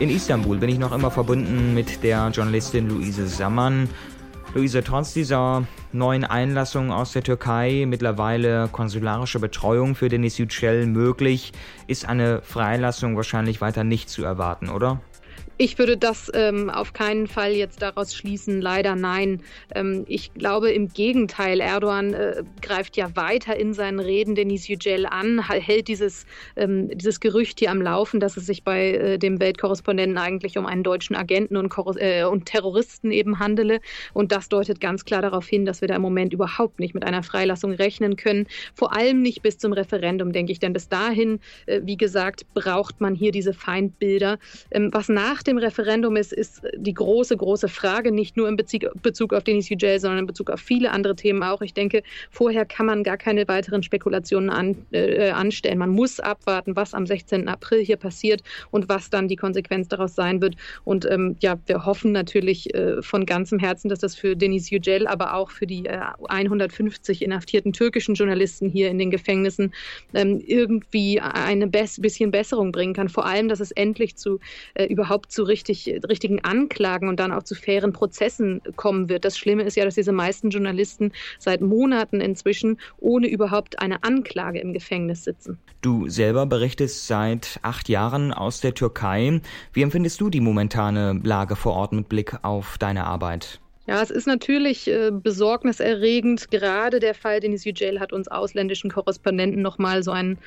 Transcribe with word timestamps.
In 0.00 0.10
Istanbul 0.10 0.58
bin 0.58 0.70
ich 0.70 0.78
noch 0.80 0.90
immer 0.90 1.10
verbunden 1.10 1.72
mit 1.72 2.02
der 2.02 2.28
Journalistin 2.30 2.88
Luise 2.88 3.28
Sammann. 3.28 3.88
Luise, 4.52 4.82
trotz 4.82 5.14
dieser 5.14 5.66
neuen 5.92 6.24
Einlassung 6.24 6.90
aus 6.90 7.12
der 7.12 7.22
Türkei, 7.22 7.84
mittlerweile 7.86 8.68
konsularische 8.72 9.38
Betreuung 9.38 9.94
für 9.94 10.08
Denis 10.08 10.36
Yücel 10.38 10.86
möglich, 10.86 11.52
ist 11.86 12.08
eine 12.08 12.42
Freilassung 12.42 13.16
wahrscheinlich 13.16 13.60
weiter 13.60 13.84
nicht 13.84 14.08
zu 14.10 14.24
erwarten, 14.24 14.68
oder? 14.68 15.00
Ich 15.56 15.78
würde 15.78 15.96
das 15.96 16.32
ähm, 16.34 16.68
auf 16.68 16.94
keinen 16.94 17.28
Fall 17.28 17.52
jetzt 17.52 17.80
daraus 17.80 18.12
schließen. 18.12 18.60
Leider 18.60 18.96
nein. 18.96 19.40
Ähm, 19.72 20.04
ich 20.08 20.34
glaube 20.34 20.72
im 20.72 20.88
Gegenteil. 20.88 21.60
Erdogan 21.60 22.12
äh, 22.12 22.42
greift 22.60 22.96
ja 22.96 23.14
weiter 23.14 23.56
in 23.56 23.72
seinen 23.72 24.00
Reden 24.00 24.34
Denis 24.34 24.66
Yücel 24.66 25.06
an, 25.06 25.48
hält 25.48 25.86
dieses, 25.86 26.26
ähm, 26.56 26.88
dieses 26.88 27.20
Gerücht 27.20 27.60
hier 27.60 27.70
am 27.70 27.80
Laufen, 27.80 28.18
dass 28.18 28.36
es 28.36 28.46
sich 28.46 28.64
bei 28.64 28.94
äh, 28.94 29.18
dem 29.18 29.38
Weltkorrespondenten 29.38 30.18
eigentlich 30.18 30.58
um 30.58 30.66
einen 30.66 30.82
deutschen 30.82 31.14
Agenten 31.14 31.56
und, 31.56 31.72
äh, 31.98 32.24
und 32.24 32.46
Terroristen 32.46 33.12
eben 33.12 33.38
handele. 33.38 33.78
Und 34.12 34.32
das 34.32 34.48
deutet 34.48 34.80
ganz 34.80 35.04
klar 35.04 35.22
darauf 35.22 35.46
hin, 35.46 35.66
dass 35.66 35.80
wir 35.80 35.86
da 35.86 35.94
im 35.94 36.02
Moment 36.02 36.32
überhaupt 36.32 36.80
nicht 36.80 36.94
mit 36.94 37.04
einer 37.04 37.22
Freilassung 37.22 37.70
rechnen 37.70 38.16
können. 38.16 38.48
Vor 38.74 38.96
allem 38.96 39.22
nicht 39.22 39.42
bis 39.42 39.58
zum 39.58 39.72
Referendum, 39.72 40.32
denke 40.32 40.50
ich. 40.50 40.58
Denn 40.58 40.72
bis 40.72 40.88
dahin, 40.88 41.38
äh, 41.66 41.80
wie 41.84 41.96
gesagt, 41.96 42.44
braucht 42.54 43.00
man 43.00 43.14
hier 43.14 43.30
diese 43.30 43.52
Feindbilder. 43.52 44.38
Ähm, 44.72 44.90
was 44.92 45.08
nach 45.08 45.43
dem 45.46 45.58
Referendum 45.58 46.16
ist, 46.16 46.32
ist 46.32 46.62
die 46.76 46.94
große, 46.94 47.36
große 47.36 47.68
Frage, 47.68 48.12
nicht 48.12 48.36
nur 48.36 48.48
in 48.48 48.56
Bezug 48.56 49.32
auf 49.32 49.44
den 49.44 49.58
ECJ, 49.58 49.98
sondern 49.98 50.20
in 50.20 50.26
Bezug 50.26 50.50
auf 50.50 50.60
viele 50.60 50.90
andere 50.90 51.16
Themen 51.16 51.42
auch. 51.42 51.62
Ich 51.62 51.74
denke, 51.74 52.02
vorher 52.30 52.64
kann 52.64 52.86
man 52.86 53.02
gar 53.02 53.16
keine 53.16 53.46
weiteren 53.48 53.82
Spekulationen 53.82 54.50
an, 54.50 54.76
äh, 54.92 55.30
anstellen. 55.30 55.78
Man 55.78 55.90
muss 55.90 56.20
abwarten, 56.20 56.76
was 56.76 56.94
am 56.94 57.06
16. 57.06 57.48
April 57.48 57.84
hier 57.84 57.96
passiert 57.96 58.42
und 58.70 58.88
was 58.88 59.10
dann 59.10 59.28
die 59.28 59.36
Konsequenz 59.36 59.88
daraus 59.88 60.14
sein 60.14 60.40
wird. 60.40 60.56
Und 60.84 61.08
ähm, 61.10 61.36
ja, 61.40 61.58
wir 61.66 61.84
hoffen 61.84 62.12
natürlich 62.12 62.74
äh, 62.74 63.02
von 63.02 63.26
ganzem 63.26 63.58
Herzen, 63.58 63.88
dass 63.88 63.98
das 63.98 64.14
für 64.14 64.36
Denis 64.36 64.70
Yücel, 64.70 65.06
aber 65.06 65.34
auch 65.34 65.50
für 65.50 65.66
die 65.66 65.86
äh, 65.86 66.00
150 66.28 67.22
inhaftierten 67.22 67.72
türkischen 67.72 68.14
Journalisten 68.14 68.68
hier 68.68 68.88
in 68.88 68.98
den 68.98 69.10
Gefängnissen 69.10 69.74
ähm, 70.14 70.42
irgendwie 70.44 71.20
eine 71.20 71.66
bisschen 71.66 72.30
Besserung 72.30 72.72
bringen 72.72 72.94
kann. 72.94 73.08
Vor 73.08 73.26
allem, 73.26 73.48
dass 73.48 73.60
es 73.60 73.70
endlich 73.72 74.16
zu 74.16 74.40
äh, 74.74 74.86
überhaupt 74.86 75.32
zu 75.34 75.42
richtig, 75.42 76.00
richtigen 76.08 76.42
Anklagen 76.44 77.08
und 77.08 77.20
dann 77.20 77.32
auch 77.32 77.42
zu 77.42 77.54
fairen 77.54 77.92
Prozessen 77.92 78.62
kommen 78.76 79.08
wird. 79.08 79.24
Das 79.24 79.36
Schlimme 79.36 79.64
ist 79.64 79.76
ja, 79.76 79.84
dass 79.84 79.94
diese 79.94 80.12
meisten 80.12 80.50
Journalisten 80.50 81.12
seit 81.38 81.60
Monaten 81.60 82.20
inzwischen 82.20 82.78
ohne 82.98 83.28
überhaupt 83.28 83.80
eine 83.80 84.02
Anklage 84.04 84.60
im 84.60 84.72
Gefängnis 84.72 85.24
sitzen. 85.24 85.58
Du 85.82 86.08
selber 86.08 86.46
berichtest 86.46 87.06
seit 87.06 87.58
acht 87.62 87.88
Jahren 87.88 88.32
aus 88.32 88.60
der 88.60 88.74
Türkei. 88.74 89.40
Wie 89.72 89.82
empfindest 89.82 90.20
du 90.20 90.30
die 90.30 90.40
momentane 90.40 91.20
Lage 91.22 91.56
vor 91.56 91.74
Ort 91.74 91.92
mit 91.92 92.08
Blick 92.08 92.36
auf 92.42 92.78
deine 92.78 93.04
Arbeit? 93.04 93.60
Ja, 93.86 94.00
es 94.00 94.10
ist 94.10 94.26
natürlich 94.26 94.88
äh, 94.88 95.10
besorgniserregend. 95.12 96.50
Gerade 96.50 97.00
der 97.00 97.14
Fall 97.14 97.40
Denis 97.40 97.64
Yücel 97.64 98.00
hat 98.00 98.12
uns 98.12 98.28
ausländischen 98.28 98.90
Korrespondenten 98.90 99.60
nochmal 99.60 100.02
so 100.02 100.10
einen, 100.10 100.38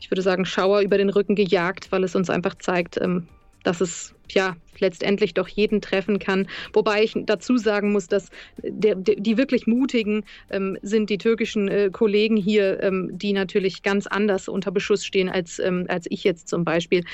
ich 0.00 0.10
würde 0.10 0.22
sagen, 0.22 0.46
Schauer 0.46 0.80
über 0.80 0.96
den 0.96 1.10
Rücken 1.10 1.34
gejagt, 1.34 1.92
weil 1.92 2.04
es 2.04 2.16
uns 2.16 2.30
einfach 2.30 2.54
zeigt, 2.56 2.98
ähm, 2.98 3.28
dass 3.64 3.82
es 3.82 4.14
ja 4.34 4.56
letztendlich 4.80 5.34
doch 5.34 5.48
jeden 5.48 5.80
treffen 5.80 6.18
kann. 6.18 6.46
Wobei 6.72 7.02
ich 7.02 7.14
dazu 7.26 7.56
sagen 7.56 7.92
muss, 7.92 8.08
dass 8.08 8.30
der, 8.62 8.94
der, 8.94 9.16
die 9.16 9.36
wirklich 9.36 9.66
mutigen 9.66 10.24
ähm, 10.50 10.78
sind 10.82 11.10
die 11.10 11.18
türkischen 11.18 11.68
äh, 11.68 11.90
Kollegen 11.92 12.36
hier, 12.36 12.82
ähm, 12.82 13.10
die 13.12 13.32
natürlich 13.32 13.82
ganz 13.82 14.06
anders 14.06 14.48
unter 14.48 14.70
Beschuss 14.70 15.04
stehen 15.04 15.28
als, 15.28 15.58
ähm, 15.58 15.86
als 15.88 16.06
ich 16.10 16.24
jetzt 16.24 16.48
zum 16.48 16.64
Beispiel. 16.64 17.04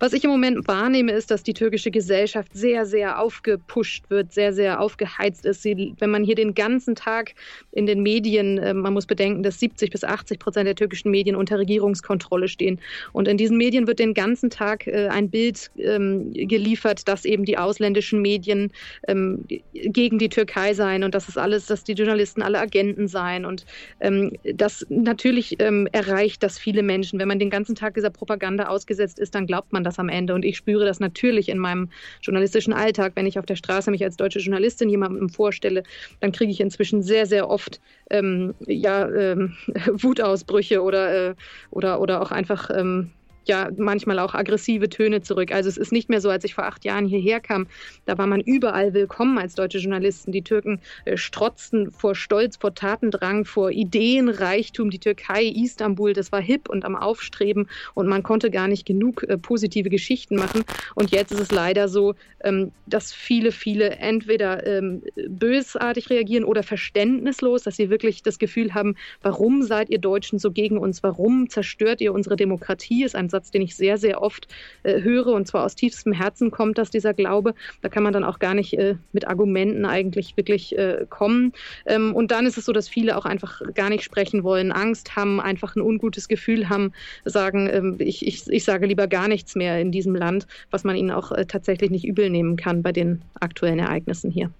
Was 0.00 0.12
ich 0.12 0.22
im 0.22 0.30
Moment 0.30 0.68
wahrnehme, 0.68 1.10
ist, 1.10 1.32
dass 1.32 1.42
die 1.42 1.54
türkische 1.54 1.90
Gesellschaft 1.90 2.52
sehr, 2.54 2.86
sehr 2.86 3.20
aufgepusht 3.20 4.08
wird, 4.10 4.32
sehr, 4.32 4.52
sehr 4.52 4.80
aufgeheizt 4.80 5.44
ist. 5.44 5.62
Sie, 5.62 5.94
wenn 5.98 6.10
man 6.10 6.22
hier 6.22 6.36
den 6.36 6.54
ganzen 6.54 6.94
Tag 6.94 7.34
in 7.72 7.86
den 7.86 8.02
Medien, 8.02 8.58
äh, 8.58 8.74
man 8.74 8.92
muss 8.92 9.06
bedenken, 9.06 9.42
dass 9.42 9.58
70 9.58 9.90
bis 9.90 10.04
80 10.04 10.38
Prozent 10.38 10.68
der 10.68 10.76
türkischen 10.76 11.10
Medien 11.10 11.34
unter 11.34 11.58
Regierungskontrolle 11.58 12.46
stehen. 12.46 12.80
Und 13.12 13.26
in 13.26 13.36
diesen 13.36 13.56
Medien 13.56 13.88
wird 13.88 13.98
den 13.98 14.14
ganzen 14.14 14.50
Tag 14.50 14.86
äh, 14.86 15.08
ein 15.08 15.30
Bild 15.30 15.72
ähm, 15.76 16.32
geliefert, 16.32 17.07
dass 17.08 17.24
eben 17.24 17.44
die 17.44 17.58
ausländischen 17.58 18.20
Medien 18.22 18.70
ähm, 19.06 19.44
gegen 19.72 20.18
die 20.18 20.28
Türkei 20.28 20.74
seien 20.74 21.04
und 21.04 21.14
dass 21.14 21.28
es 21.28 21.36
alles, 21.36 21.66
dass 21.66 21.84
die 21.84 21.94
Journalisten 21.94 22.42
alle 22.42 22.60
Agenten 22.60 23.08
seien. 23.08 23.44
Und 23.44 23.64
ähm, 24.00 24.32
das 24.44 24.86
natürlich 24.88 25.56
ähm, 25.60 25.88
erreicht 25.92 26.42
das 26.42 26.58
viele 26.58 26.82
Menschen. 26.82 27.18
Wenn 27.18 27.28
man 27.28 27.38
den 27.38 27.50
ganzen 27.50 27.74
Tag 27.74 27.94
dieser 27.94 28.10
Propaganda 28.10 28.68
ausgesetzt 28.68 29.18
ist, 29.18 29.34
dann 29.34 29.46
glaubt 29.46 29.72
man 29.72 29.84
das 29.84 29.98
am 29.98 30.08
Ende. 30.08 30.34
Und 30.34 30.44
ich 30.44 30.56
spüre 30.56 30.84
das 30.84 31.00
natürlich 31.00 31.48
in 31.48 31.58
meinem 31.58 31.90
journalistischen 32.20 32.72
Alltag. 32.72 33.12
Wenn 33.14 33.26
ich 33.26 33.38
auf 33.38 33.46
der 33.46 33.56
Straße 33.56 33.90
mich 33.90 34.04
als 34.04 34.16
deutsche 34.16 34.38
Journalistin 34.38 34.88
jemandem 34.88 35.30
vorstelle, 35.30 35.82
dann 36.20 36.32
kriege 36.32 36.52
ich 36.52 36.60
inzwischen 36.60 37.02
sehr, 37.02 37.26
sehr 37.26 37.48
oft 37.48 37.80
ähm, 38.10 38.54
ja, 38.66 39.08
ähm, 39.08 39.54
Wutausbrüche 39.92 40.82
oder, 40.82 41.30
äh, 41.30 41.34
oder, 41.70 42.00
oder 42.00 42.20
auch 42.20 42.30
einfach 42.30 42.70
ähm, 42.74 43.10
ja 43.48 43.70
manchmal 43.76 44.18
auch 44.18 44.34
aggressive 44.34 44.88
Töne 44.88 45.22
zurück. 45.22 45.52
Also 45.52 45.68
es 45.68 45.76
ist 45.76 45.92
nicht 45.92 46.08
mehr 46.08 46.20
so, 46.20 46.30
als 46.30 46.44
ich 46.44 46.54
vor 46.54 46.64
acht 46.64 46.84
Jahren 46.84 47.06
hierher 47.06 47.40
kam. 47.40 47.66
Da 48.04 48.16
war 48.18 48.26
man 48.26 48.40
überall 48.40 48.94
willkommen 48.94 49.38
als 49.38 49.54
deutsche 49.54 49.78
Journalisten. 49.78 50.32
Die 50.32 50.42
Türken 50.42 50.80
äh, 51.04 51.16
strotzten 51.16 51.90
vor 51.90 52.14
Stolz, 52.14 52.56
vor 52.56 52.74
Tatendrang, 52.74 53.44
vor 53.44 53.70
Ideenreichtum. 53.70 54.90
Die 54.90 54.98
Türkei, 54.98 55.44
Istanbul, 55.44 56.12
das 56.12 56.30
war 56.30 56.40
hip 56.40 56.68
und 56.68 56.84
am 56.84 56.94
Aufstreben 56.94 57.68
und 57.94 58.06
man 58.06 58.22
konnte 58.22 58.50
gar 58.50 58.68
nicht 58.68 58.86
genug 58.86 59.24
äh, 59.24 59.38
positive 59.38 59.88
Geschichten 59.88 60.36
machen. 60.36 60.64
Und 60.94 61.10
jetzt 61.10 61.32
ist 61.32 61.40
es 61.40 61.50
leider 61.50 61.88
so, 61.88 62.14
ähm, 62.44 62.72
dass 62.86 63.12
viele, 63.12 63.52
viele 63.52 63.90
entweder 63.90 64.66
ähm, 64.66 65.02
bösartig 65.28 66.10
reagieren 66.10 66.44
oder 66.44 66.62
verständnislos, 66.62 67.62
dass 67.62 67.76
sie 67.76 67.90
wirklich 67.90 68.22
das 68.22 68.38
Gefühl 68.38 68.74
haben, 68.74 68.96
warum 69.22 69.62
seid 69.62 69.90
ihr 69.90 69.98
Deutschen 69.98 70.38
so 70.38 70.50
gegen 70.50 70.78
uns? 70.78 71.02
Warum 71.02 71.48
zerstört 71.48 72.00
ihr 72.00 72.12
unsere 72.12 72.36
Demokratie? 72.36 73.04
Ist 73.04 73.16
ein 73.16 73.28
Satz, 73.38 73.50
den 73.52 73.62
ich 73.62 73.76
sehr, 73.76 73.98
sehr 73.98 74.20
oft 74.20 74.48
äh, 74.82 75.00
höre 75.00 75.28
und 75.28 75.46
zwar 75.46 75.64
aus 75.64 75.76
tiefstem 75.76 76.12
Herzen 76.12 76.50
kommt 76.50 76.76
das 76.78 76.90
dieser 76.90 77.14
Glaube. 77.14 77.54
Da 77.82 77.88
kann 77.88 78.02
man 78.02 78.12
dann 78.12 78.24
auch 78.24 78.40
gar 78.40 78.54
nicht 78.54 78.76
äh, 78.76 78.96
mit 79.12 79.28
Argumenten 79.28 79.84
eigentlich 79.84 80.36
wirklich 80.36 80.76
äh, 80.76 81.06
kommen. 81.08 81.52
Ähm, 81.86 82.14
und 82.14 82.32
dann 82.32 82.46
ist 82.46 82.58
es 82.58 82.64
so, 82.64 82.72
dass 82.72 82.88
viele 82.88 83.16
auch 83.16 83.24
einfach 83.24 83.62
gar 83.74 83.90
nicht 83.90 84.02
sprechen 84.02 84.42
wollen, 84.42 84.72
Angst 84.72 85.14
haben, 85.14 85.40
einfach 85.40 85.76
ein 85.76 85.82
ungutes 85.82 86.26
Gefühl 86.26 86.68
haben, 86.68 86.92
sagen, 87.24 87.68
ähm, 87.72 87.96
ich, 87.98 88.26
ich, 88.26 88.48
ich 88.48 88.64
sage 88.64 88.86
lieber 88.86 89.06
gar 89.06 89.28
nichts 89.28 89.54
mehr 89.54 89.80
in 89.80 89.92
diesem 89.92 90.16
Land, 90.16 90.46
was 90.70 90.82
man 90.82 90.96
ihnen 90.96 91.12
auch 91.12 91.30
äh, 91.30 91.46
tatsächlich 91.46 91.90
nicht 91.90 92.04
übel 92.04 92.28
nehmen 92.30 92.56
kann 92.56 92.82
bei 92.82 92.92
den 92.92 93.22
aktuellen 93.40 93.78
Ereignissen 93.78 94.30
hier. 94.30 94.50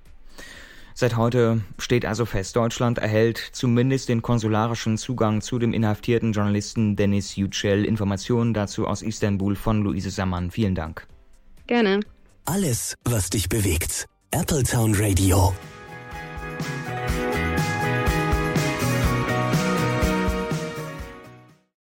Seit 1.00 1.16
heute 1.16 1.60
steht 1.78 2.04
also 2.04 2.26
fest, 2.26 2.56
Deutschland 2.56 2.98
erhält 2.98 3.38
zumindest 3.52 4.08
den 4.08 4.20
konsularischen 4.20 4.98
Zugang 4.98 5.42
zu 5.42 5.60
dem 5.60 5.72
inhaftierten 5.72 6.32
Journalisten 6.32 6.96
Dennis 6.96 7.36
Yücel. 7.36 7.84
Informationen 7.84 8.52
dazu 8.52 8.84
aus 8.84 9.02
Istanbul 9.02 9.54
von 9.54 9.82
Luise 9.82 10.10
Sammann. 10.10 10.50
Vielen 10.50 10.74
Dank. 10.74 11.06
Gerne. 11.68 12.00
Alles, 12.46 12.96
was 13.04 13.30
dich 13.30 13.48
bewegt. 13.48 14.06
Appletown 14.32 14.92
Radio. 14.96 15.54